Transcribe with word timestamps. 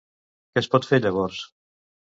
Què 0.53 0.63
es 0.65 0.69
pot 0.77 0.89
fer 0.93 1.01
llavors? 1.05 1.47